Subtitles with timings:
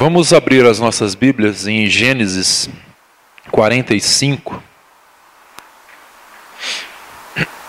[0.00, 2.70] Vamos abrir as nossas Bíblias em Gênesis
[3.50, 4.62] 45.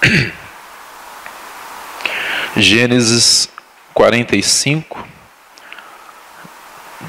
[2.55, 3.50] Gênesis
[3.95, 5.07] 45,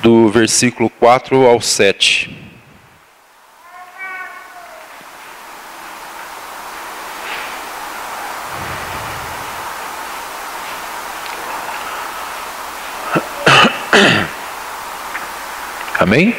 [0.01, 2.40] do versículo 4 ao 7.
[16.01, 16.35] Amém?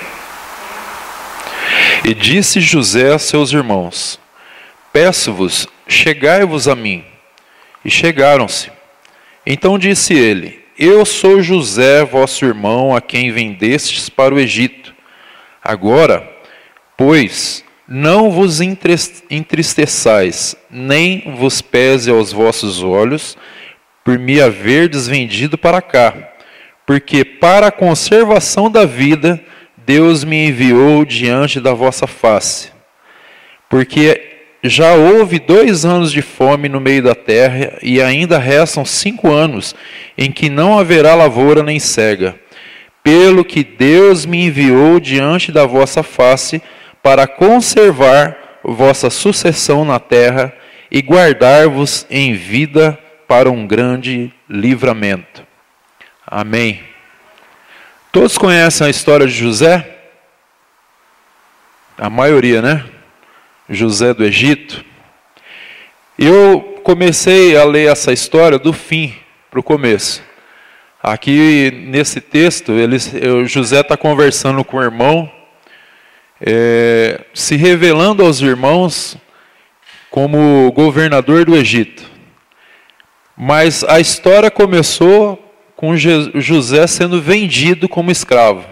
[2.04, 4.20] E disse José a seus irmãos:
[4.92, 7.06] Peço-vos, chegai-vos a mim.
[7.86, 8.72] E chegaram-se.
[9.46, 14.96] Então disse ele: Eu sou José, vosso irmão, a quem vendestes para o Egito.
[15.64, 16.28] Agora,
[16.98, 23.38] pois, não vos entristeçais, nem vos pese aos vossos olhos,
[24.04, 26.16] por me haverdes vendido para cá,
[26.84, 29.40] porque para a conservação da vida
[29.85, 32.71] Deus me enviou diante da vossa face.
[33.70, 34.32] Porque
[34.63, 39.76] já houve dois anos de fome no meio da terra, e ainda restam cinco anos
[40.18, 42.35] em que não haverá lavoura nem cega.
[43.04, 46.62] Pelo que Deus me enviou diante da vossa face
[47.01, 50.54] para conservar vossa sucessão na terra
[50.91, 55.43] e guardar-vos em vida para um grande livramento.
[56.27, 56.91] Amém.
[58.12, 59.99] Todos conhecem a história de José?
[61.98, 62.84] A maioria, né?
[63.70, 64.84] José do Egito.
[66.19, 69.16] Eu comecei a ler essa história do fim
[69.50, 70.22] para o começo.
[71.01, 72.97] Aqui nesse texto, ele,
[73.47, 75.31] José está conversando com o irmão,
[76.41, 79.16] é, se revelando aos irmãos
[80.09, 82.03] como governador do Egito.
[83.38, 85.50] Mas a história começou
[85.81, 88.64] com José sendo vendido como escravo.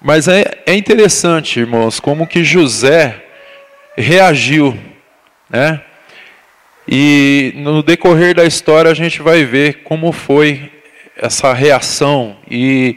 [0.00, 3.22] Mas é, é interessante, irmãos, como que José
[3.94, 4.74] reagiu,
[5.50, 5.82] né?
[6.88, 10.72] E no decorrer da história a gente vai ver como foi
[11.18, 12.96] essa reação e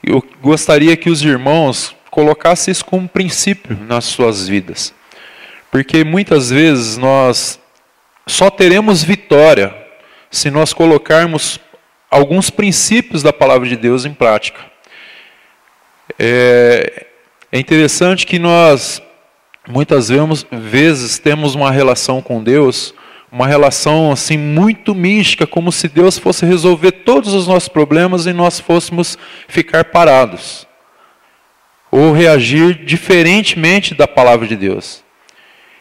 [0.00, 4.94] eu gostaria que os irmãos colocassem isso como princípio nas suas vidas.
[5.72, 7.58] Porque muitas vezes nós
[8.28, 9.74] só teremos vitória
[10.30, 11.60] se nós colocarmos
[12.12, 14.60] alguns princípios da palavra de Deus em prática.
[16.18, 17.06] É,
[17.50, 19.02] é interessante que nós,
[19.66, 20.10] muitas
[20.50, 22.94] vezes, temos uma relação com Deus,
[23.30, 28.32] uma relação assim muito mística, como se Deus fosse resolver todos os nossos problemas e
[28.34, 29.16] nós fôssemos
[29.48, 30.66] ficar parados.
[31.90, 35.02] Ou reagir diferentemente da palavra de Deus.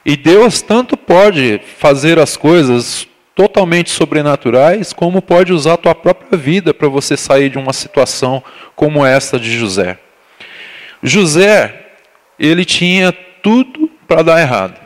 [0.05, 3.05] E Deus tanto pode fazer as coisas
[3.35, 8.43] totalmente sobrenaturais, como pode usar a tua própria vida para você sair de uma situação
[8.75, 9.97] como essa de José.
[11.01, 11.87] José,
[12.37, 14.79] ele tinha tudo para dar errado.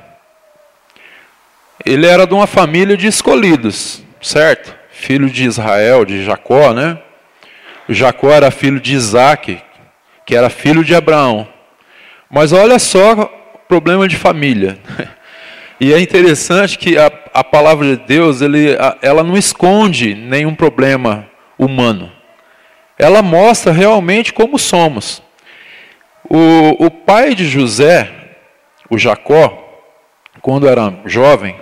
[1.85, 4.75] Ele era de uma família de escolhidos, certo?
[4.91, 6.97] Filho de Israel, de Jacó, né?
[7.89, 9.61] Jacó era filho de Isaac,
[10.25, 11.47] que era filho de Abraão.
[12.29, 14.79] Mas olha só o problema de família.
[15.79, 20.55] E é interessante que a, a palavra de Deus, ele, a, ela não esconde nenhum
[20.55, 21.27] problema
[21.57, 22.11] humano.
[22.97, 25.21] Ela mostra realmente como somos.
[26.29, 28.09] O, o pai de José,
[28.89, 29.61] o Jacó,
[30.41, 31.55] quando era jovem,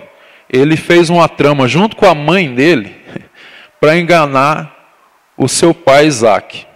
[0.48, 2.94] ele fez uma trama junto com a mãe dele
[3.80, 4.72] para enganar
[5.36, 6.66] o seu pai Isaac.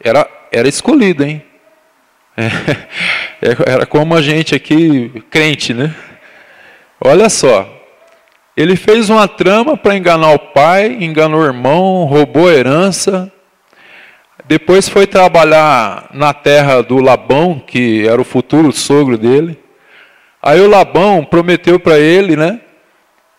[0.00, 1.42] Era, era escolhido, hein?
[3.42, 5.94] É, era como a gente aqui, crente, né?
[7.06, 7.68] Olha só,
[8.56, 13.30] ele fez uma trama para enganar o pai, enganou o irmão, roubou a herança.
[14.46, 19.58] Depois foi trabalhar na terra do Labão, que era o futuro sogro dele.
[20.42, 22.58] Aí o Labão prometeu para ele, né,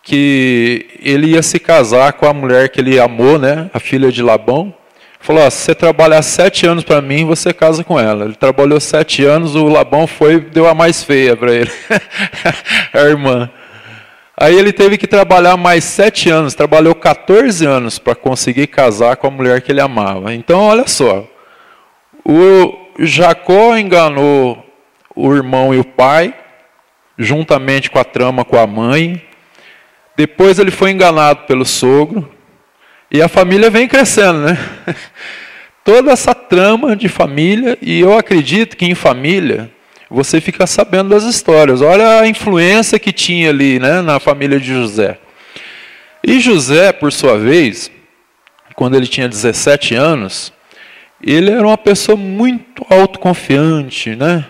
[0.00, 4.22] que ele ia se casar com a mulher que ele amou, né, a filha de
[4.22, 4.72] Labão.
[5.20, 8.24] Falou: se você trabalhar sete anos para mim, você casa com ela.
[8.24, 11.70] Ele trabalhou sete anos, o Labão foi deu a mais feia para ele,
[12.92, 13.50] a irmã.
[14.38, 19.26] Aí ele teve que trabalhar mais sete anos, trabalhou 14 anos para conseguir casar com
[19.26, 20.34] a mulher que ele amava.
[20.34, 21.26] Então, olha só,
[22.22, 24.62] o Jacó enganou
[25.14, 26.34] o irmão e o pai,
[27.18, 29.22] juntamente com a trama com a mãe.
[30.14, 32.35] Depois ele foi enganado pelo sogro.
[33.10, 34.58] E a família vem crescendo, né?
[35.84, 39.70] Toda essa trama de família, e eu acredito que em família
[40.10, 41.80] você fica sabendo das histórias.
[41.80, 45.18] Olha a influência que tinha ali né, na família de José.
[46.22, 47.90] E José, por sua vez,
[48.74, 50.52] quando ele tinha 17 anos,
[51.22, 54.44] ele era uma pessoa muito autoconfiante, né?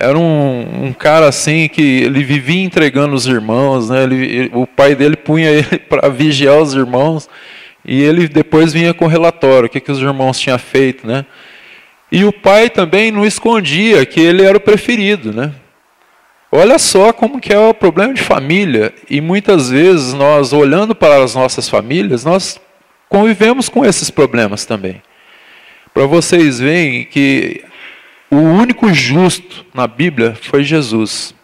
[0.00, 4.04] Era um, um cara assim que ele vivia entregando os irmãos, né?
[4.04, 7.28] Ele, ele, o pai dele punha ele para vigiar os irmãos
[7.88, 11.24] e ele depois vinha com relatório, o que, que os irmãos tinham feito, né?
[12.12, 15.54] E o pai também não escondia que ele era o preferido, né?
[16.52, 18.92] Olha só como que é o problema de família.
[19.08, 22.60] E muitas vezes nós, olhando para as nossas famílias, nós
[23.08, 25.00] convivemos com esses problemas também.
[25.94, 27.64] Para vocês verem que
[28.30, 31.34] o único justo na Bíblia foi Jesus.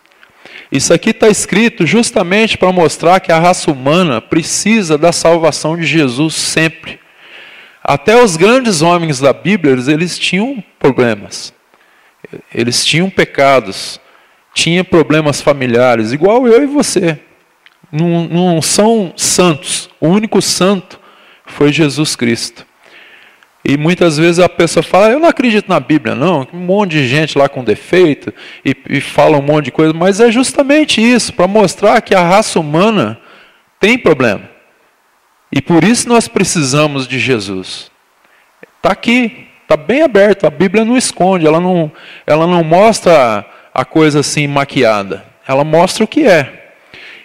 [0.74, 5.84] Isso aqui está escrito justamente para mostrar que a raça humana precisa da salvação de
[5.84, 6.98] Jesus sempre.
[7.80, 11.54] Até os grandes homens da Bíblia, eles, tinham problemas.
[12.52, 14.00] Eles tinham pecados,
[14.52, 17.20] tinham problemas familiares, igual eu e você.
[17.92, 19.88] Não, não são santos.
[20.00, 20.98] O único santo
[21.46, 22.66] foi Jesus Cristo.
[23.64, 27.08] E muitas vezes a pessoa fala, eu não acredito na Bíblia, não, um monte de
[27.08, 28.32] gente lá com defeito
[28.62, 32.22] e, e fala um monte de coisa, mas é justamente isso, para mostrar que a
[32.22, 33.18] raça humana
[33.80, 34.42] tem problema.
[35.50, 37.90] E por isso nós precisamos de Jesus.
[38.76, 41.90] Está aqui, está bem aberto, a Bíblia não esconde, ela não,
[42.26, 46.74] ela não mostra a coisa assim maquiada, ela mostra o que é.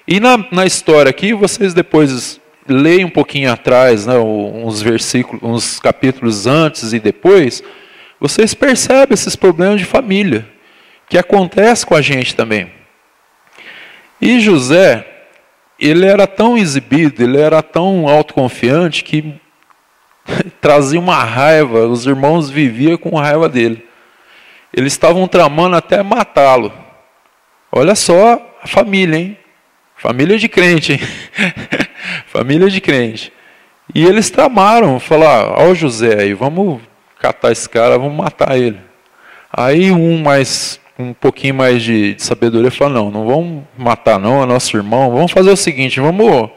[0.08, 2.40] E na, na história aqui, vocês depois
[2.70, 7.64] leia um pouquinho atrás, né, uns versículos, uns capítulos antes e depois,
[8.20, 10.48] vocês percebem esses problemas de família
[11.08, 12.72] que acontece com a gente também.
[14.22, 15.06] E José,
[15.80, 19.34] ele era tão exibido, ele era tão autoconfiante que
[20.62, 23.86] trazia uma raiva, os irmãos viviam com raiva dele.
[24.74, 26.72] Eles estavam tramando até matá-lo.
[27.72, 29.38] Olha só a família, hein?
[29.96, 31.00] Família de crente, hein?
[32.28, 33.34] Família de crente.
[33.94, 36.82] E eles tramaram, falaram, ó José aí, vamos
[37.20, 38.80] catar esse cara, vamos matar ele.
[39.52, 44.44] Aí um mais, um pouquinho mais de, de sabedoria falou, não, não vamos matar não,
[44.44, 46.52] é nosso irmão, vamos fazer o seguinte, vamos,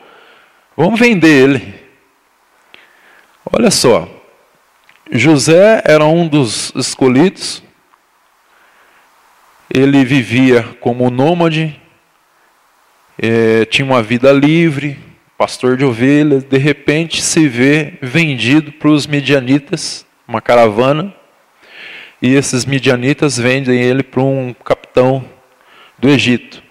[0.76, 1.74] vamos vender ele.
[3.50, 4.08] Olha só,
[5.10, 7.62] José era um dos escolhidos,
[9.72, 11.80] ele vivia como nômade,
[13.18, 14.98] é, tinha uma vida livre,
[15.42, 21.12] pastor de ovelhas, de repente se vê vendido para os midianitas, uma caravana,
[22.22, 25.24] e esses midianitas vendem ele para um capitão
[25.98, 26.62] do Egito.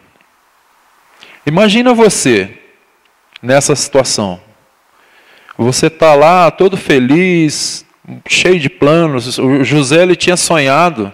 [1.45, 2.59] Imagina você
[3.41, 4.39] nessa situação.
[5.57, 7.85] Você está lá todo feliz,
[8.25, 9.37] cheio de planos.
[9.37, 11.11] O José ele tinha sonhado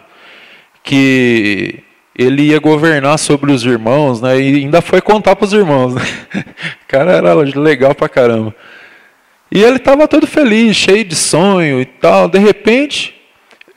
[0.84, 1.84] que
[2.18, 4.40] ele ia governar sobre os irmãos, né?
[4.40, 5.94] E ainda foi contar para os irmãos.
[5.96, 6.02] Né?
[6.84, 8.56] O cara era legal pra caramba.
[9.52, 12.30] E ele estava todo feliz, cheio de sonho e tal.
[12.30, 13.14] De repente,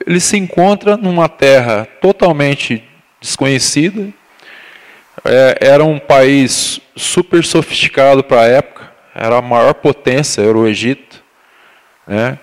[0.07, 2.83] ele se encontra numa terra totalmente
[3.19, 4.07] desconhecida.
[5.25, 8.91] É, era um país super sofisticado para a época.
[9.13, 11.21] Era a maior potência, era o Egito.
[12.07, 12.39] Né?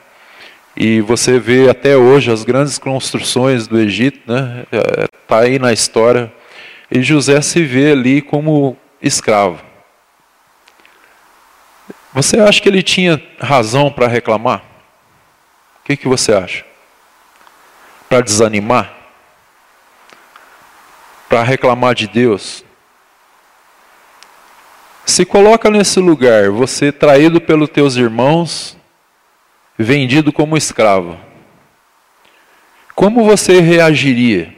[0.81, 4.65] E você vê até hoje as grandes construções do Egito, né?
[5.21, 6.33] Está aí na história.
[6.89, 9.61] E José se vê ali como escravo.
[12.15, 14.63] Você acha que ele tinha razão para reclamar?
[15.81, 16.65] O que, que você acha?
[18.09, 18.95] Para desanimar?
[21.29, 22.65] Para reclamar de Deus?
[25.05, 28.78] Se coloca nesse lugar, você traído pelos teus irmãos,
[29.79, 31.19] vendido como escravo,
[32.95, 34.53] como você reagiria?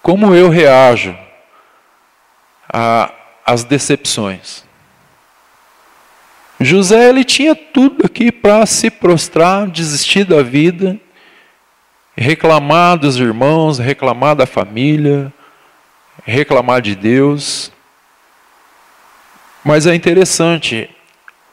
[0.00, 1.18] Como eu reajo
[3.44, 4.64] às decepções?
[6.60, 10.98] José ele tinha tudo aqui para se prostrar, desistir da vida,
[12.16, 15.32] reclamar dos irmãos, reclamar da família,
[16.24, 17.72] reclamar de Deus.
[19.64, 20.88] Mas é interessante,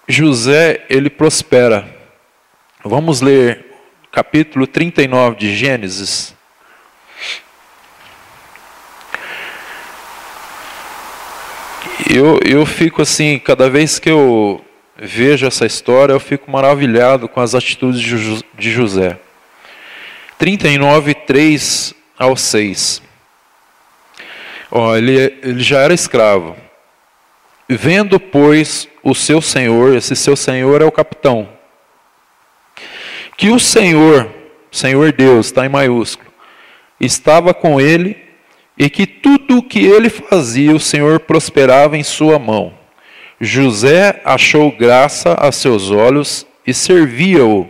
[0.07, 1.87] José, ele prospera.
[2.83, 3.65] Vamos ler
[4.11, 6.35] capítulo 39 de Gênesis.
[12.07, 14.63] Eu, eu fico assim, cada vez que eu
[14.95, 17.99] vejo essa história, eu fico maravilhado com as atitudes
[18.53, 19.17] de José.
[20.37, 23.01] 39, 3 ao 6.
[24.69, 26.55] Ó, ele, ele já era escravo.
[27.67, 31.49] Vendo, pois, o seu senhor, esse seu senhor é o capitão,
[33.37, 34.29] que o Senhor,
[34.71, 36.31] Senhor Deus, está em maiúsculo,
[36.99, 38.17] estava com ele
[38.77, 42.73] e que tudo o que ele fazia, o Senhor prosperava em sua mão.
[43.39, 47.69] José achou graça a seus olhos e servia-o,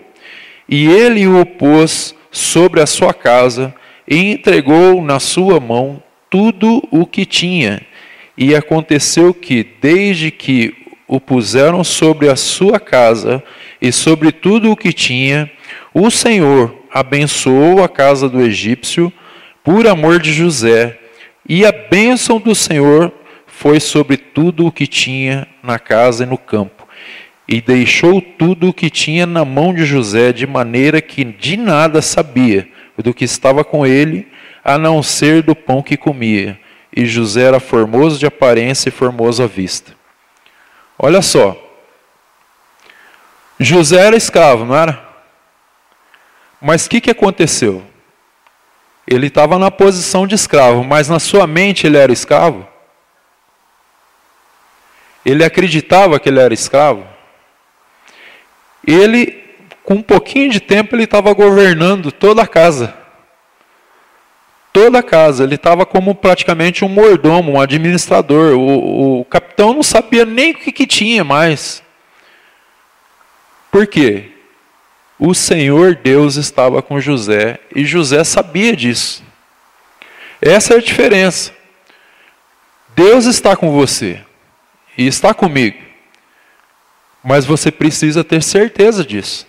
[0.67, 3.73] E ele o pôs sobre a sua casa
[4.07, 7.81] e entregou na sua mão tudo o que tinha.
[8.37, 10.73] E aconteceu que, desde que
[11.07, 13.43] o puseram sobre a sua casa
[13.81, 15.49] e sobre tudo o que tinha,
[15.93, 19.11] o Senhor abençoou a casa do egípcio
[19.63, 20.97] por amor de José,
[21.47, 23.11] e a bênção do Senhor
[23.47, 26.87] foi sobre tudo o que tinha na casa e no campo.
[27.47, 32.01] E deixou tudo o que tinha na mão de José, de maneira que de nada
[32.01, 34.27] sabia do que estava com ele,
[34.63, 36.59] a não ser do pão que comia.
[36.95, 39.93] E José era formoso de aparência e formoso à vista.
[40.97, 41.61] Olha só.
[43.59, 45.03] José era escravo, não era?
[46.61, 47.83] Mas o que, que aconteceu?
[49.05, 52.67] Ele estava na posição de escravo, mas na sua mente ele era escravo?
[55.25, 57.05] Ele acreditava que ele era escravo?
[58.87, 59.43] Ele,
[59.83, 63.04] com um pouquinho de tempo, ele estava governando toda a casa.
[64.75, 65.45] Toda a casa.
[65.45, 68.57] Ele estava como praticamente um mordomo, um administrador.
[68.57, 71.81] O, o capitão não sabia nem o que, que tinha mais.
[73.71, 74.31] Por quê?
[75.17, 79.23] O Senhor Deus estava com José e José sabia disso.
[80.41, 81.53] Essa é a diferença.
[82.93, 84.19] Deus está com você
[84.97, 85.77] e está comigo,
[87.23, 89.47] mas você precisa ter certeza disso.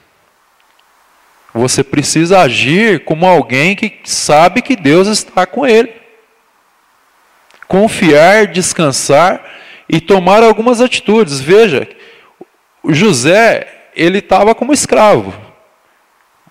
[1.57, 5.93] Você precisa agir como alguém que sabe que Deus está com ele.
[7.67, 9.45] Confiar, descansar
[9.89, 11.41] e tomar algumas atitudes.
[11.41, 11.89] Veja,
[12.85, 15.47] José, ele estava como escravo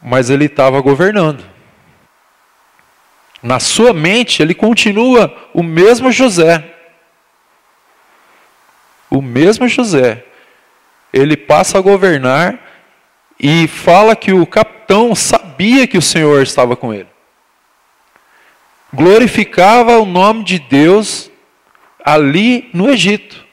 [0.05, 1.43] mas ele estava governando.
[3.41, 6.63] Na sua mente, ele continua o mesmo José.
[9.09, 10.23] O mesmo José.
[11.11, 12.59] Ele passa a governar
[13.39, 14.45] e fala que o
[14.85, 17.07] capitão sabia que o Senhor estava com ele.
[18.93, 21.31] Glorificava o nome de Deus
[22.03, 23.43] ali no Egito,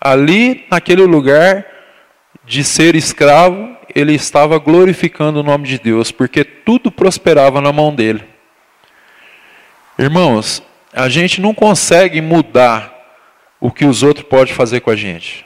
[0.00, 1.64] ali naquele lugar
[2.44, 7.94] de ser escravo ele estava glorificando o nome de Deus, porque tudo prosperava na mão
[7.94, 8.24] dele.
[9.98, 10.62] Irmãos,
[10.92, 12.90] a gente não consegue mudar
[13.60, 15.44] o que os outros podem fazer com a gente.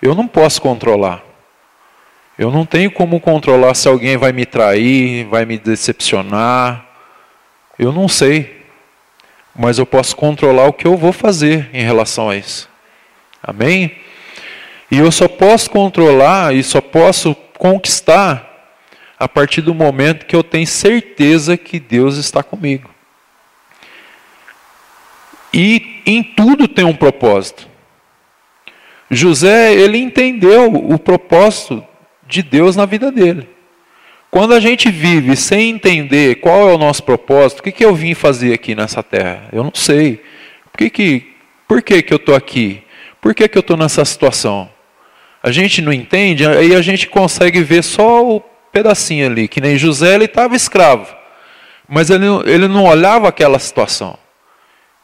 [0.00, 1.22] Eu não posso controlar.
[2.36, 6.84] Eu não tenho como controlar se alguém vai me trair, vai me decepcionar.
[7.78, 8.64] Eu não sei.
[9.54, 12.68] Mas eu posso controlar o que eu vou fazer em relação a isso.
[13.40, 13.96] Amém?
[14.90, 18.50] E eu só posso controlar e só posso conquistar
[19.16, 22.90] a partir do momento que eu tenho certeza que Deus está comigo.
[25.52, 27.68] E em tudo tem um propósito.
[29.08, 31.86] José, ele entendeu o propósito
[32.26, 33.48] de Deus na vida dele.
[34.30, 37.94] Quando a gente vive sem entender qual é o nosso propósito, o que, que eu
[37.94, 39.48] vim fazer aqui nessa terra?
[39.52, 40.22] Eu não sei.
[40.72, 41.34] Por que, que,
[41.68, 42.82] por que, que eu estou aqui?
[43.20, 44.68] Por que, que eu estou nessa situação?
[45.44, 48.40] a gente não entende, aí a gente consegue ver só o
[48.72, 51.14] pedacinho ali, que nem José, ele estava escravo,
[51.86, 54.16] mas ele, ele não olhava aquela situação.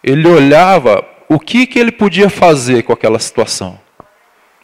[0.02, 3.78] Ele olhava o que, que ele podia fazer com aquela situação.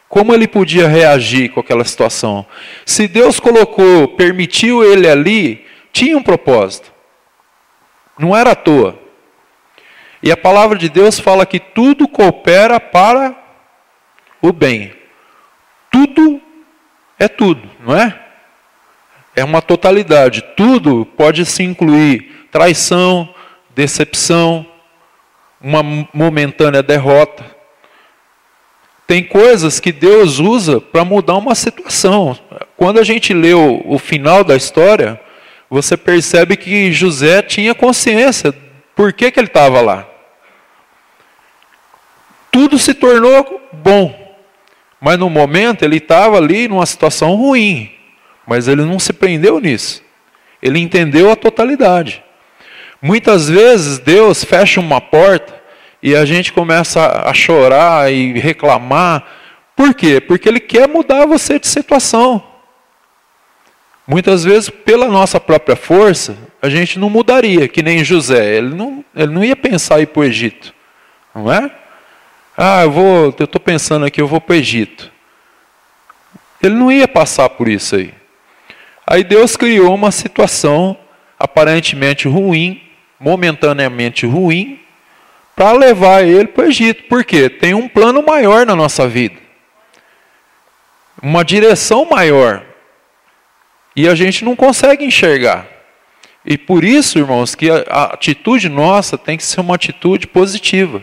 [0.07, 2.45] Como ele podia reagir com aquela situação.
[2.85, 6.93] Se Deus colocou, permitiu ele ali, tinha um propósito.
[8.17, 8.97] Não era à toa.
[10.23, 13.35] E a palavra de Deus fala que tudo coopera para
[14.41, 14.97] o bem
[15.97, 16.41] tudo
[17.17, 18.19] é tudo, não é?
[19.35, 20.43] É uma totalidade.
[20.55, 23.33] Tudo pode se incluir traição,
[23.75, 24.65] decepção,
[25.59, 25.81] uma
[26.13, 27.56] momentânea derrota.
[29.07, 32.37] Tem coisas que Deus usa para mudar uma situação.
[32.75, 35.19] Quando a gente lê o, o final da história,
[35.69, 38.53] você percebe que José tinha consciência
[38.93, 40.05] por que, que ele estava lá.
[42.51, 44.27] Tudo se tornou bom.
[44.99, 47.91] Mas no momento ele estava ali numa situação ruim,
[48.45, 50.03] mas ele não se prendeu nisso.
[50.61, 52.23] Ele entendeu a totalidade.
[53.01, 55.56] Muitas vezes Deus fecha uma porta
[56.07, 59.25] e a gente começa a chorar e reclamar.
[59.75, 60.21] Por quê?
[60.21, 62.41] Porque Ele quer mudar você de situação.
[64.07, 68.55] Muitas vezes, pela nossa própria força, a gente não mudaria, que nem José.
[68.55, 70.73] Ele não, ele não ia pensar em ir para o Egito,
[71.35, 71.69] não é?
[72.57, 75.11] Ah, eu vou, eu estou pensando aqui, eu vou para o Egito.
[76.63, 78.13] Ele não ia passar por isso aí.
[79.05, 80.97] Aí Deus criou uma situação
[81.37, 82.81] aparentemente ruim,
[83.19, 84.79] momentaneamente ruim,
[85.57, 87.05] para levar ele para o Egito.
[87.05, 87.49] Por quê?
[87.49, 89.35] Tem um plano maior na nossa vida.
[91.19, 92.63] Uma direção maior.
[93.95, 95.65] E a gente não consegue enxergar.
[96.45, 101.01] E por isso, irmãos, que a atitude nossa tem que ser uma atitude positiva.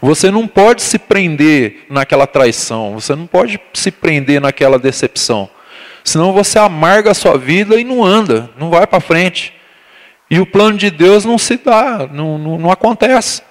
[0.00, 5.50] Você não pode se prender naquela traição, você não pode se prender naquela decepção.
[6.02, 9.55] Senão você amarga a sua vida e não anda, não vai para frente.
[10.30, 13.42] E o plano de Deus não se dá, não, não, não acontece.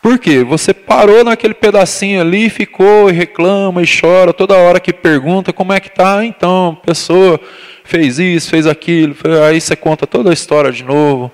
[0.00, 0.42] Por quê?
[0.42, 5.72] Você parou naquele pedacinho ali, ficou e reclama e chora toda hora que pergunta como
[5.72, 6.24] é que tá.
[6.24, 7.38] Então, pessoa
[7.84, 9.14] fez isso, fez aquilo,
[9.46, 11.30] aí você conta toda a história de novo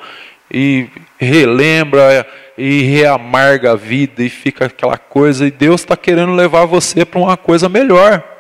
[0.51, 6.65] e relembra e reamarga a vida e fica aquela coisa e Deus está querendo levar
[6.65, 8.36] você para uma coisa melhor.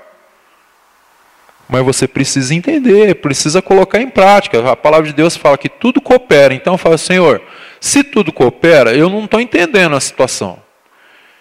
[1.69, 4.71] Mas você precisa entender, precisa colocar em prática.
[4.71, 6.55] A palavra de Deus fala que tudo coopera.
[6.55, 7.43] Então fala, Senhor,
[7.81, 10.63] se tudo coopera, eu não estou entendendo a situação.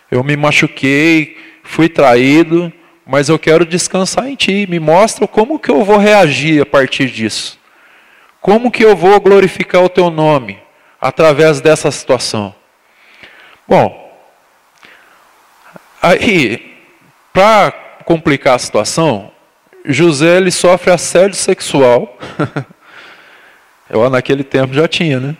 [0.09, 2.73] Eu me machuquei, fui traído,
[3.05, 4.65] mas eu quero descansar em Ti.
[4.67, 7.59] Me mostra como que eu vou reagir a partir disso.
[8.41, 10.59] Como que eu vou glorificar o Teu nome
[10.99, 12.55] através dessa situação.
[13.67, 14.11] Bom,
[16.01, 16.79] aí,
[17.31, 17.71] para
[18.05, 19.31] complicar a situação,
[19.87, 22.17] José ele sofre assédio sexual.
[23.89, 25.37] Eu naquele tempo já tinha, né?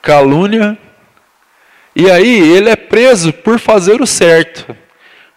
[0.00, 0.78] Calúnia.
[1.94, 4.74] E aí ele é preso por fazer o certo.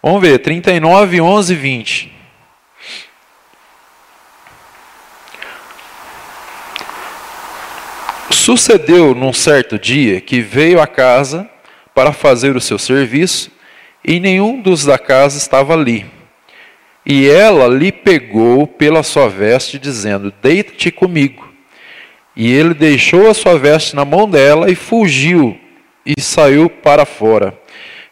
[0.02, 2.12] Vamos ver, 39, 11, 20.
[8.30, 11.48] Sucedeu num certo dia que veio à casa
[11.94, 13.50] para fazer o seu serviço
[14.02, 16.19] e nenhum dos da casa estava ali.
[17.04, 21.48] E ela lhe pegou pela sua veste, dizendo: Deita-te comigo.
[22.36, 25.58] E ele deixou a sua veste na mão dela e fugiu
[26.04, 27.54] e saiu para fora.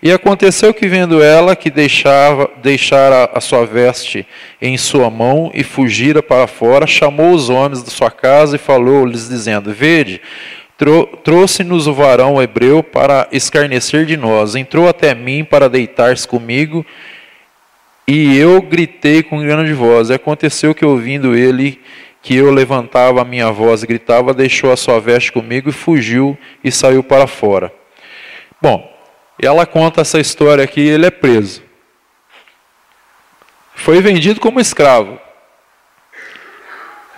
[0.00, 4.26] E aconteceu que, vendo ela que deixava, deixara a sua veste
[4.62, 9.28] em sua mão e fugira para fora, chamou os homens da sua casa e falou-lhes,
[9.28, 10.20] dizendo: Vede,
[11.24, 14.54] trouxe-nos o varão hebreu para escarnecer de nós.
[14.54, 16.86] Entrou até mim para deitar-se comigo
[18.10, 20.08] e eu gritei com grande voz.
[20.08, 21.78] E aconteceu que, ouvindo ele,
[22.22, 26.36] que eu levantava a minha voz e gritava, deixou a sua veste comigo e fugiu
[26.64, 27.70] e saiu para fora.
[28.62, 28.90] Bom,
[29.38, 31.62] ela conta essa história aqui, ele é preso.
[33.74, 35.20] Foi vendido como escravo.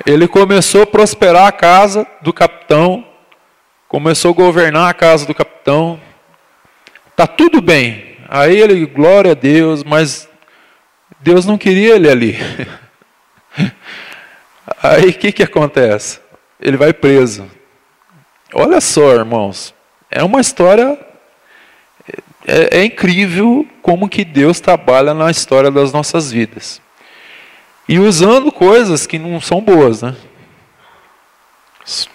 [0.04, 3.06] Ele começou a prosperar a casa do capitão,
[3.86, 6.00] começou a governar a casa do capitão.
[7.14, 8.16] Tá tudo bem.
[8.28, 10.29] Aí ele, glória a Deus, mas
[11.20, 12.38] Deus não queria ele ali.
[14.82, 16.20] Aí o que, que acontece?
[16.58, 17.46] Ele vai preso.
[18.52, 19.74] Olha só, irmãos,
[20.10, 20.98] é uma história.
[22.46, 26.80] É, é incrível como que Deus trabalha na história das nossas vidas.
[27.88, 30.16] E usando coisas que não são boas, né?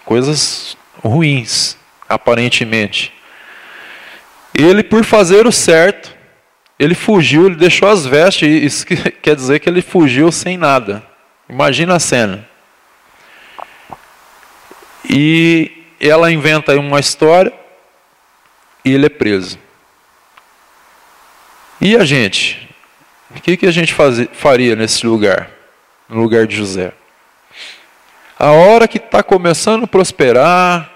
[0.04, 1.76] Coisas ruins,
[2.08, 3.12] aparentemente.
[4.54, 6.15] Ele, por fazer o certo,
[6.78, 8.86] ele fugiu, ele deixou as vestes, isso
[9.22, 11.02] quer dizer que ele fugiu sem nada.
[11.48, 12.46] Imagina a cena.
[15.08, 17.52] E ela inventa uma história
[18.84, 19.58] e ele é preso.
[21.80, 22.68] E a gente?
[23.30, 23.94] O que, que a gente
[24.32, 25.50] faria nesse lugar?
[26.08, 26.92] No lugar de José?
[28.38, 30.92] A hora que está começando a prosperar,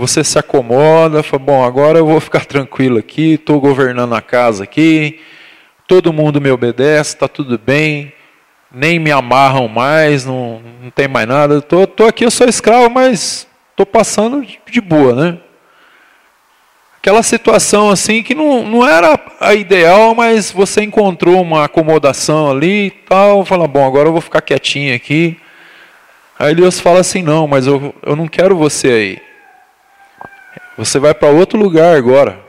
[0.00, 4.64] você se acomoda, fala, bom, agora eu vou ficar tranquilo aqui, estou governando a casa
[4.64, 5.20] aqui,
[5.86, 8.10] todo mundo me obedece, está tudo bem,
[8.72, 12.48] nem me amarram mais, não, não tem mais nada, estou tô, tô aqui, eu sou
[12.48, 15.38] escravo, mas estou passando de boa, né?
[16.96, 22.86] Aquela situação assim que não, não era a ideal, mas você encontrou uma acomodação ali
[22.86, 25.38] e tal, fala, bom, agora eu vou ficar quietinho aqui.
[26.38, 29.29] Aí Deus fala assim, não, mas eu, eu não quero você aí.
[30.80, 32.40] Você vai para outro lugar agora.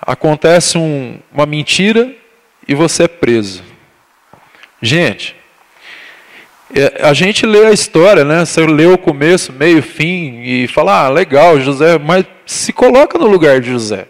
[0.00, 2.14] Acontece um, uma mentira
[2.68, 3.64] e você é preso.
[4.80, 5.34] Gente,
[6.72, 8.44] é, a gente lê a história, né?
[8.44, 13.26] Você lê o começo, meio, fim e fala, ah, legal, José, mas se coloca no
[13.26, 14.06] lugar de José.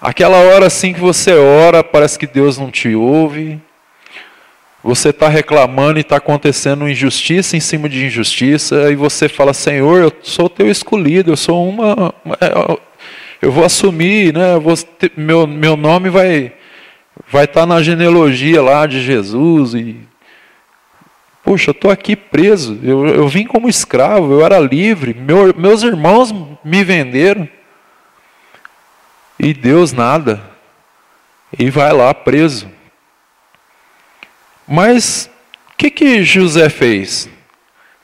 [0.00, 3.60] Aquela hora assim que você ora, parece que Deus não te ouve,
[4.82, 10.00] você está reclamando e está acontecendo injustiça em cima de injustiça, e você fala, Senhor,
[10.00, 12.14] eu sou teu escolhido, eu sou uma.
[12.40, 12.78] É,
[13.40, 14.58] eu vou assumir, né?
[14.58, 16.52] Vou ter, meu, meu nome vai
[17.30, 19.74] vai estar tá na genealogia lá de Jesus.
[19.74, 20.08] E,
[21.48, 25.82] Poxa, eu estou aqui preso, eu, eu vim como escravo, eu era livre, meu, meus
[25.82, 26.30] irmãos
[26.62, 27.48] me venderam.
[29.38, 30.42] E Deus nada.
[31.58, 32.68] E vai lá preso.
[34.68, 35.30] Mas
[35.72, 37.26] o que, que José fez?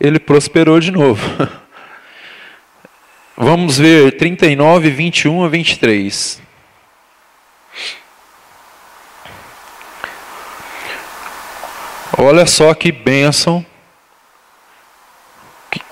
[0.01, 1.23] Ele prosperou de novo.
[3.37, 6.41] Vamos ver 39, 21 a 23.
[12.17, 13.67] Olha só que bênção,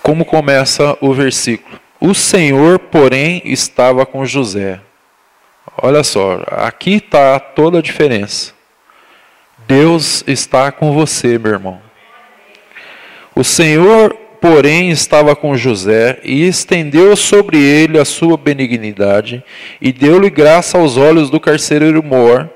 [0.03, 1.79] como começa o versículo.
[2.01, 4.81] O Senhor, porém, estava com José.
[5.77, 8.55] Olha só, aqui está toda a diferença.
[9.67, 11.81] Deus está com você, meu irmão.
[13.35, 19.43] O Senhor, porém, estava com José e estendeu sobre ele a sua benignidade
[19.81, 22.51] e deu-lhe graça aos olhos do carcereiro Mor.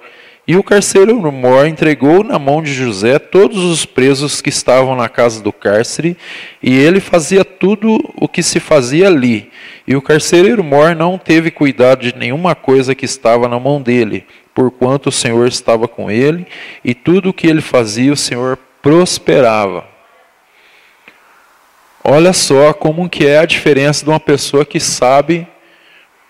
[0.48, 5.08] E o carcereiro Mor entregou na mão de José todos os presos que estavam na
[5.08, 6.16] casa do cárcere,
[6.62, 9.50] e ele fazia tudo o que se fazia ali.
[9.88, 14.24] E o carcereiro Mor não teve cuidado de nenhuma coisa que estava na mão dele,
[14.56, 16.46] porquanto o Senhor estava com ele,
[16.82, 19.86] e tudo o que ele fazia, o Senhor prosperava.
[22.02, 25.46] Olha só como que é a diferença de uma pessoa que sabe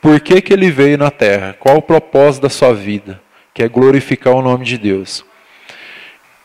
[0.03, 3.23] por que, que ele veio na terra, qual o propósito da sua vida,
[3.55, 5.25] que é glorificar o nome de Deus.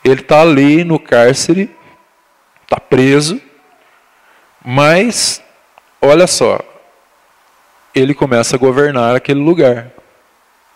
[0.04, 1.68] Ele está ali no cárcere,
[2.62, 3.42] está preso,
[4.64, 5.44] mas,
[6.00, 6.60] olha só,
[7.96, 9.92] ele começa a governar aquele lugar.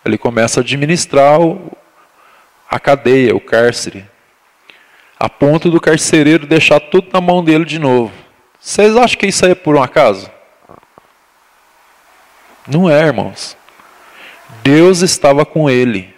[0.05, 1.75] Ele começa a administrar o,
[2.69, 4.05] a cadeia, o cárcere,
[5.19, 8.13] a ponto do carcereiro deixar tudo na mão dele de novo.
[8.59, 10.29] Vocês acham que isso aí é por um acaso?
[12.67, 13.57] Não é, irmãos.
[14.63, 16.13] Deus estava com ele.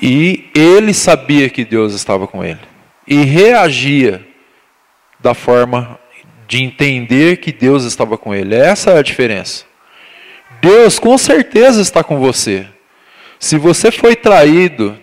[0.00, 2.60] E ele sabia que Deus estava com ele.
[3.06, 4.26] E reagia
[5.18, 5.98] da forma
[6.46, 8.54] de entender que Deus estava com ele.
[8.54, 9.64] Essa é a diferença.
[10.62, 12.64] Deus com certeza está com você.
[13.36, 14.96] Se você foi traído,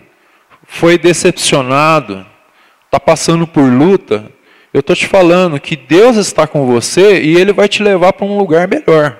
[0.64, 2.26] foi decepcionado,
[2.86, 4.32] está passando por luta,
[4.72, 8.26] eu estou te falando que Deus está com você e Ele vai te levar para
[8.26, 9.18] um lugar melhor.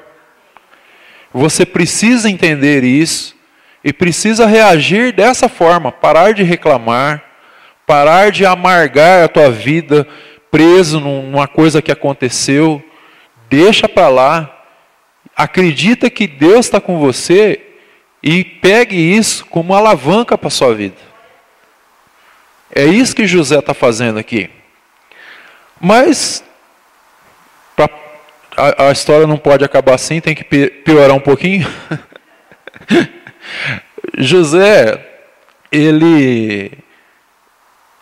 [1.30, 3.36] Você precisa entender isso
[3.84, 7.22] e precisa reagir dessa forma, parar de reclamar,
[7.86, 10.08] parar de amargar a tua vida
[10.50, 12.82] preso numa coisa que aconteceu,
[13.50, 14.59] deixa para lá
[15.42, 17.60] acredita que Deus está com você
[18.22, 20.96] e pegue isso como alavanca para a sua vida.
[22.74, 24.50] É isso que José está fazendo aqui.
[25.80, 26.44] Mas
[27.74, 27.88] pra,
[28.54, 31.66] a, a, história não pode acabar assim, tem que piorar um pouquinho.
[34.18, 35.02] José,
[35.72, 36.70] ele,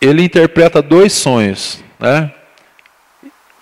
[0.01, 2.33] ele interpreta dois sonhos, né?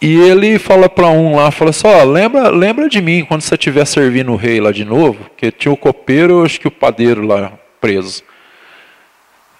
[0.01, 3.87] E ele fala para um lá, fala assim, lembra, lembra de mim quando você estiver
[3.87, 7.53] servindo o rei lá de novo, que tinha o copeiro, acho que o padeiro lá
[7.81, 8.23] preso.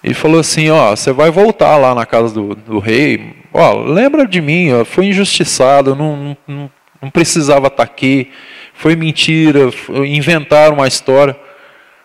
[0.03, 4.27] E falou assim, ó, você vai voltar lá na casa do, do rei, ó, lembra
[4.27, 6.71] de mim, ó, foi injustiçado, não, não,
[7.01, 8.31] não precisava estar tá aqui,
[8.75, 9.71] foi mentira,
[10.05, 11.35] inventaram uma história.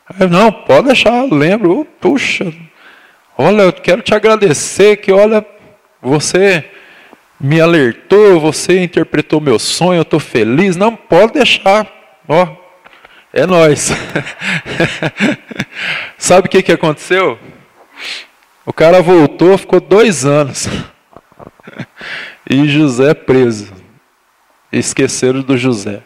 [0.08, 2.50] Aí, não, pode deixar, lembro, puxa,
[3.36, 5.44] olha, eu quero te agradecer que, olha,
[6.00, 6.64] você
[7.42, 10.76] me alertou, você interpretou meu sonho, eu estou feliz.
[10.76, 11.90] Não, pode deixar.
[12.28, 12.46] Ó,
[13.32, 13.90] é nós.
[16.16, 17.36] Sabe o que, que aconteceu?
[18.64, 20.68] O cara voltou, ficou dois anos.
[22.48, 23.72] e José preso.
[24.70, 26.00] Esqueceram do José.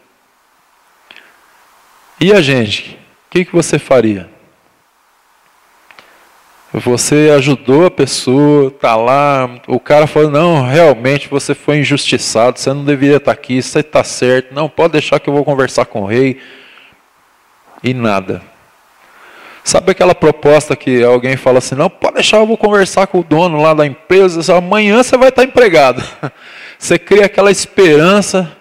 [2.19, 2.97] E a gente?
[3.27, 4.27] O que, que você faria?
[6.79, 12.73] Você ajudou a pessoa, tá lá, o cara falou, não, realmente você foi injustiçado, você
[12.73, 16.01] não deveria estar aqui, você está certo, não, pode deixar que eu vou conversar com
[16.01, 16.39] o rei.
[17.83, 18.41] E nada.
[19.63, 23.23] Sabe aquela proposta que alguém fala assim, não, pode deixar, eu vou conversar com o
[23.23, 26.03] dono lá da empresa, amanhã você vai estar empregado.
[26.79, 28.55] Você cria aquela esperança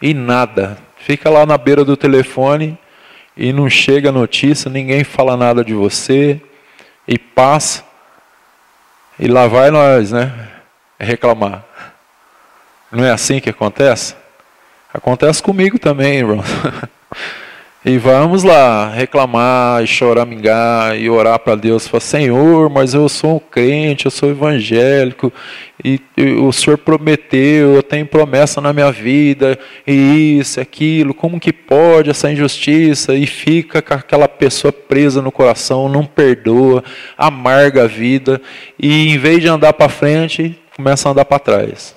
[0.00, 0.78] e nada.
[0.96, 2.78] Fica lá na beira do telefone
[3.36, 6.40] e não chega notícia, ninguém fala nada de você
[7.10, 7.84] e passa,
[9.18, 10.32] e lá vai nós, né?
[10.96, 11.64] Reclamar.
[12.92, 14.14] Não é assim que acontece?
[14.94, 16.38] Acontece comigo também, irmão.
[17.82, 21.88] E vamos lá reclamar e choramingar e orar para Deus.
[21.88, 25.32] Falar, Senhor, mas eu sou um crente, eu sou evangélico
[25.82, 31.14] e, e o Senhor prometeu, eu tenho promessa na minha vida e isso, aquilo.
[31.14, 33.14] Como que pode essa injustiça?
[33.14, 36.84] E fica com aquela pessoa presa no coração, não perdoa,
[37.16, 38.42] amarga a vida
[38.78, 41.96] e em vez de andar para frente, começa a andar para trás.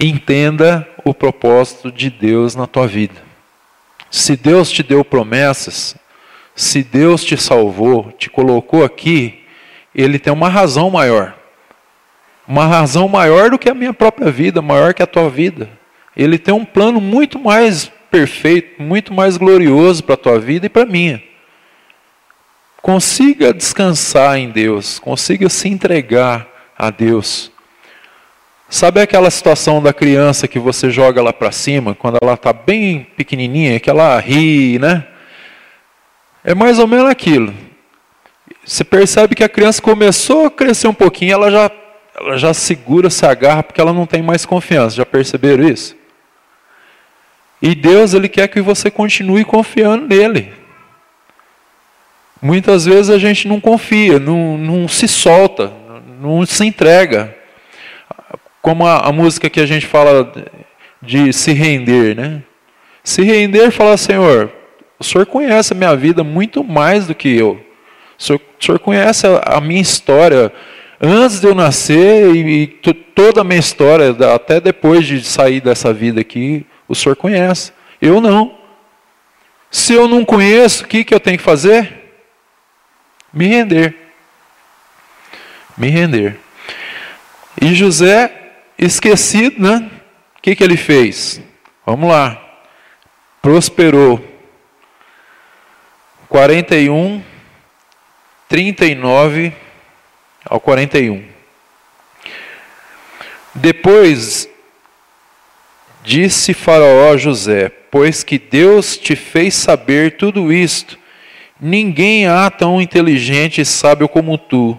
[0.00, 3.31] Entenda o propósito de Deus na tua vida.
[4.12, 5.96] Se Deus te deu promessas,
[6.54, 9.40] se Deus te salvou, te colocou aqui,
[9.94, 11.34] Ele tem uma razão maior.
[12.46, 15.70] Uma razão maior do que a minha própria vida, maior que a tua vida.
[16.14, 20.68] Ele tem um plano muito mais perfeito, muito mais glorioso para a tua vida e
[20.68, 21.22] para a minha.
[22.82, 26.46] Consiga descansar em Deus, consiga se entregar
[26.76, 27.51] a Deus.
[28.72, 33.06] Sabe aquela situação da criança que você joga lá para cima, quando ela está bem
[33.18, 35.06] pequenininha, que ela ri, né?
[36.42, 37.52] É mais ou menos aquilo.
[38.64, 41.70] Você percebe que a criança começou a crescer um pouquinho, ela já,
[42.18, 44.96] ela já segura, se agarra, porque ela não tem mais confiança.
[44.96, 45.94] Já perceberam isso?
[47.60, 50.50] E Deus, Ele quer que você continue confiando nele.
[52.40, 55.70] Muitas vezes a gente não confia, não, não se solta,
[56.18, 57.41] não se entrega.
[58.62, 60.32] Como a, a música que a gente fala
[61.02, 62.42] de se render, né?
[63.04, 64.50] Se render e falar, Senhor,
[64.98, 67.60] o Senhor conhece a minha vida muito mais do que eu.
[68.18, 70.52] O Senhor, o senhor conhece a, a, minha história
[71.00, 75.92] antes de eu nascer e, e toda a minha história, até depois de sair dessa
[75.92, 77.72] vida aqui, o Senhor conhece.
[78.00, 78.56] Eu não.
[79.68, 81.92] Se eu não conheço, o que, que eu tenho que fazer?
[83.32, 83.96] Me render.
[85.76, 86.38] Me render.
[87.60, 88.41] E José,
[88.84, 89.90] esquecido, né?
[90.38, 91.40] O que, que ele fez?
[91.86, 92.38] Vamos lá.
[93.40, 94.22] Prosperou
[96.28, 97.22] 41,
[98.48, 99.52] 39
[100.44, 101.24] ao 41.
[103.54, 104.48] Depois
[106.02, 110.98] disse Faraó a José: Pois que Deus te fez saber tudo isto,
[111.60, 114.78] ninguém há tão inteligente e sábio como tu.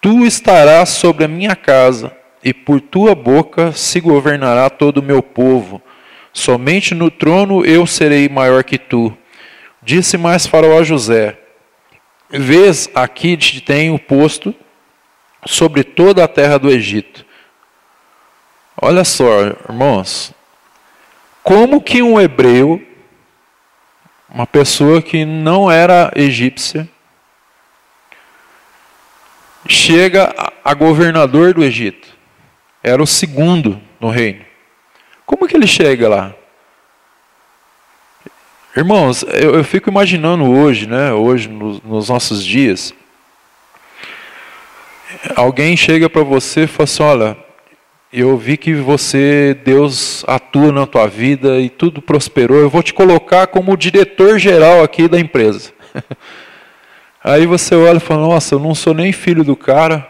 [0.00, 5.22] Tu estarás sobre a minha casa, e por tua boca se governará todo o meu
[5.22, 5.80] povo.
[6.32, 9.16] Somente no trono eu serei maior que tu.
[9.82, 11.38] Disse mais Faraó a José:
[12.30, 14.54] Vês, aqui te tenho posto
[15.46, 17.24] sobre toda a terra do Egito.
[18.80, 20.32] Olha só, irmãos,
[21.42, 22.80] como que um hebreu,
[24.28, 26.88] uma pessoa que não era egípcia,
[29.68, 30.32] chega
[30.64, 32.19] a governador do Egito?
[32.82, 34.44] Era o segundo no reino.
[35.26, 36.34] Como que ele chega lá?
[38.76, 42.94] Irmãos, eu, eu fico imaginando hoje, né, hoje nos, nos nossos dias,
[45.34, 47.36] alguém chega para você e fala assim, olha,
[48.12, 52.94] eu vi que você, Deus atua na tua vida e tudo prosperou, eu vou te
[52.94, 55.72] colocar como diretor geral aqui da empresa.
[57.22, 60.09] Aí você olha e fala, nossa, eu não sou nem filho do cara,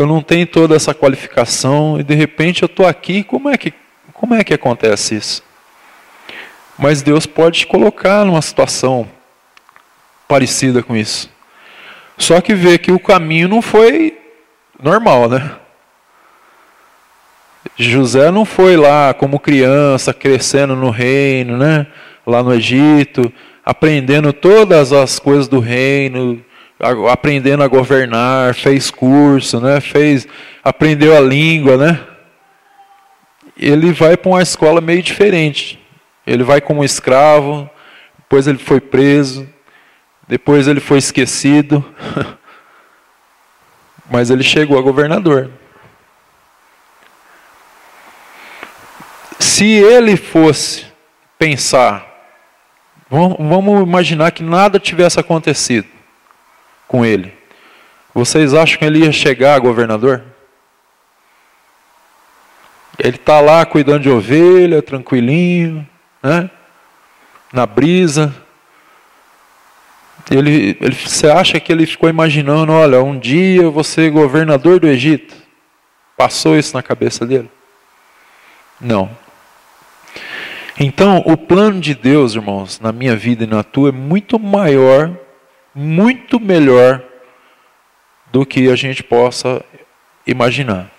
[0.00, 3.70] eu não tenho toda essa qualificação, e de repente eu estou aqui, como é, que,
[4.14, 5.42] como é que acontece isso?
[6.78, 9.06] Mas Deus pode te colocar numa situação
[10.26, 11.28] parecida com isso.
[12.16, 14.16] Só que vê que o caminho não foi
[14.82, 15.52] normal, né?
[17.76, 21.86] José não foi lá como criança, crescendo no reino, né?
[22.26, 23.30] Lá no Egito,
[23.62, 26.42] aprendendo todas as coisas do reino,
[27.10, 29.80] aprendendo a governar, fez curso, né?
[29.80, 30.26] Fez,
[30.64, 32.00] aprendeu a língua, né?
[33.56, 35.78] Ele vai para uma escola meio diferente.
[36.26, 37.68] Ele vai como escravo,
[38.18, 39.46] depois ele foi preso,
[40.26, 41.84] depois ele foi esquecido,
[44.10, 45.50] mas ele chegou a governador.
[49.38, 50.86] Se ele fosse
[51.38, 52.06] pensar,
[53.10, 55.99] vamos imaginar que nada tivesse acontecido
[56.90, 57.32] com ele,
[58.12, 60.24] vocês acham que ele ia chegar a governador?
[62.98, 65.88] Ele está lá cuidando de ovelha, tranquilinho,
[66.20, 66.50] né?
[67.52, 68.34] na brisa.
[70.28, 74.80] Ele, ele, você acha que ele ficou imaginando, olha, um dia eu vou ser governador
[74.80, 75.36] do Egito?
[76.16, 77.48] Passou isso na cabeça dele?
[78.80, 79.08] Não.
[80.76, 85.16] Então, o plano de Deus, irmãos, na minha vida e na tua, é muito maior,
[85.74, 87.02] muito melhor
[88.32, 89.64] do que a gente possa
[90.26, 90.90] imaginar.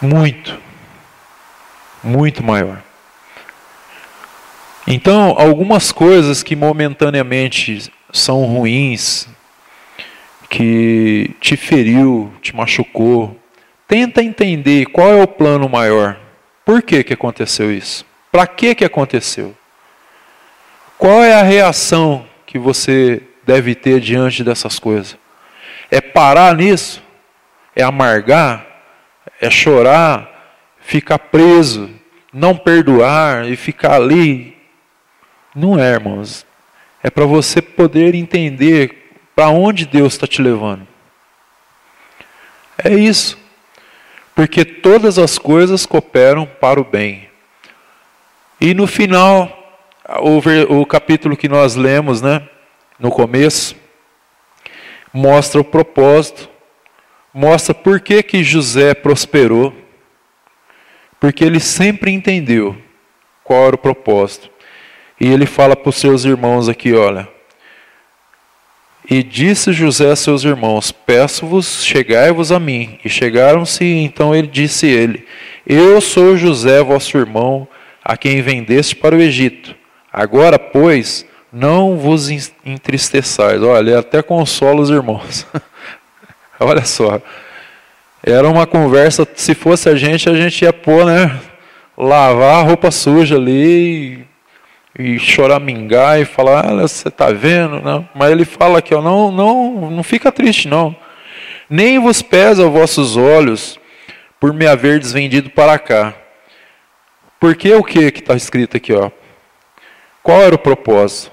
[0.00, 0.70] Muito
[2.02, 2.82] muito maior.
[4.86, 9.28] Então, algumas coisas que momentaneamente são ruins,
[10.48, 13.38] que te feriu, te machucou,
[13.86, 16.18] tenta entender qual é o plano maior.
[16.64, 18.04] Por que, que aconteceu isso?
[18.32, 19.54] Para que, que aconteceu?
[21.00, 25.16] Qual é a reação que você deve ter diante dessas coisas?
[25.90, 27.02] É parar nisso?
[27.74, 28.66] É amargar?
[29.40, 30.30] É chorar?
[30.90, 31.88] ficar preso,
[32.32, 34.56] não perdoar e ficar ali
[35.54, 36.44] Não é, irmãos.
[37.02, 40.86] É para você poder entender para onde Deus está te levando.
[42.76, 43.38] É isso.
[44.34, 47.28] Porque todas as coisas cooperam para o bem.
[48.60, 49.59] E no final,
[50.18, 52.42] o, o capítulo que nós lemos, né,
[52.98, 53.76] no começo,
[55.12, 56.48] mostra o propósito,
[57.32, 59.72] mostra por que, que José prosperou,
[61.18, 62.76] porque ele sempre entendeu
[63.44, 64.50] qual era o propósito.
[65.20, 67.28] E ele fala para os seus irmãos aqui, olha.
[69.08, 72.98] E disse José a seus irmãos: Peço-vos, chegai-vos a mim.
[73.04, 75.26] E chegaram-se, então ele disse ele:
[75.66, 77.68] Eu sou José, vosso irmão,
[78.02, 79.79] a quem vendeste para o Egito.
[80.12, 82.28] Agora, pois, não vos
[82.64, 83.62] entristeçais.
[83.62, 85.46] Olha, até consola os irmãos.
[86.58, 87.20] Olha só.
[88.22, 91.40] Era uma conversa, se fosse a gente, a gente ia pôr, né?
[91.96, 94.26] Lavar a roupa suja ali
[94.98, 97.80] e, e choramingar e falar, olha, você está vendo?
[97.80, 98.06] Não.
[98.14, 100.94] Mas ele fala aqui, ó, não, não, não fica triste, não.
[101.68, 103.80] Nem vos pesa vossos olhos
[104.38, 106.14] por me haver desvendido para cá.
[107.38, 109.10] Porque o que que está escrito aqui, ó?
[110.22, 111.32] Qual era o propósito?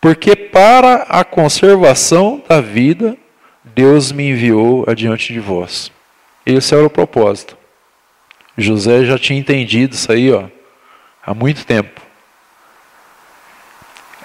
[0.00, 3.16] Porque para a conservação da vida,
[3.64, 5.90] Deus me enviou adiante de vós.
[6.46, 7.56] Esse era o propósito.
[8.56, 10.44] José já tinha entendido isso aí, ó,
[11.24, 12.00] há muito tempo.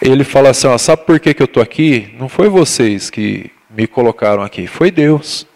[0.02, 2.14] Ele fala assim: ó, sabe por que, que eu estou aqui?
[2.18, 5.48] Não foi vocês que me colocaram aqui, foi Deus.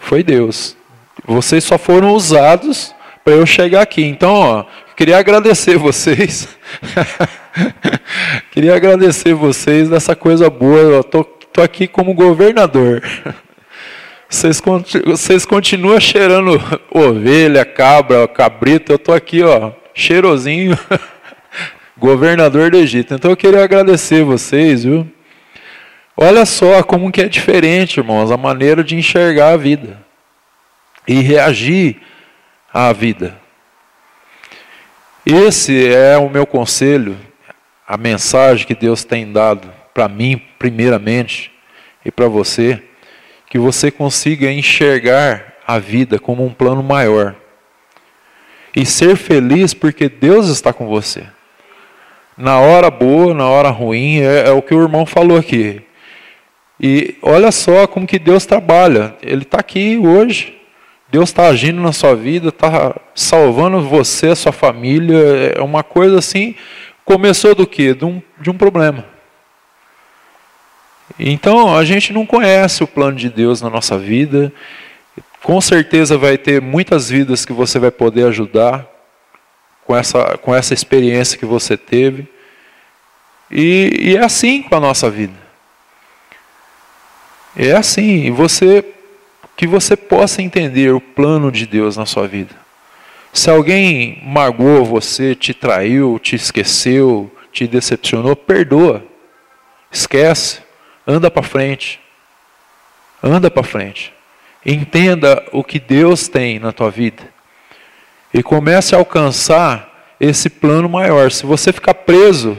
[0.00, 0.76] Foi Deus.
[1.24, 4.04] Vocês só foram usados para eu chegar aqui.
[4.04, 4.64] Então, ó,
[4.96, 6.48] queria agradecer vocês.
[8.50, 10.78] queria agradecer vocês dessa coisa boa.
[10.78, 13.02] Eu tô, tô aqui como governador.
[14.28, 14.60] Vocês,
[15.04, 18.92] vocês continuam cheirando ovelha, cabra, cabrito.
[18.92, 20.76] Eu estou aqui, ó, cheirosinho,
[21.96, 23.14] governador do Egito.
[23.14, 25.06] Então eu queria agradecer vocês, viu?
[26.16, 30.02] Olha só como que é diferente, irmãos, a maneira de enxergar a vida
[31.06, 32.00] e reagir
[32.72, 33.45] à vida.
[35.26, 37.18] Esse é o meu conselho,
[37.84, 41.50] a mensagem que Deus tem dado para mim, primeiramente,
[42.04, 42.80] e para você
[43.50, 47.34] que você consiga enxergar a vida como um plano maior.
[48.74, 51.26] E ser feliz porque Deus está com você.
[52.36, 55.82] Na hora boa, na hora ruim, é, é o que o irmão falou aqui.
[56.78, 59.16] E olha só como que Deus trabalha.
[59.22, 60.56] Ele está aqui hoje.
[61.16, 65.54] Deus está agindo na sua vida, está salvando você, sua família.
[65.56, 66.54] É uma coisa assim.
[67.06, 67.94] Começou do quê?
[67.94, 69.02] De um, de um problema.
[71.18, 74.52] Então, a gente não conhece o plano de Deus na nossa vida.
[75.42, 78.86] Com certeza vai ter muitas vidas que você vai poder ajudar
[79.86, 82.28] com essa, com essa experiência que você teve.
[83.50, 85.32] E, e é assim com a nossa vida.
[87.56, 88.84] É assim, você
[89.56, 92.54] que você possa entender o plano de Deus na sua vida.
[93.32, 99.04] Se alguém magoou você, te traiu, te esqueceu, te decepcionou, perdoa.
[99.90, 100.60] Esquece.
[101.06, 102.00] Anda para frente.
[103.22, 104.12] Anda para frente.
[104.64, 107.22] Entenda o que Deus tem na tua vida.
[108.32, 111.30] E comece a alcançar esse plano maior.
[111.30, 112.58] Se você ficar preso,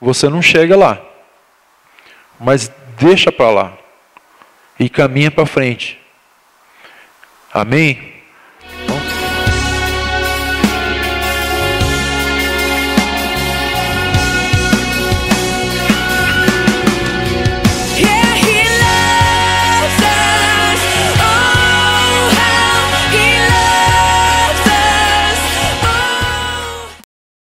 [0.00, 1.02] você não chega lá.
[2.38, 3.78] Mas deixa para lá.
[4.78, 6.03] E caminha para frente.
[7.54, 8.13] Amém?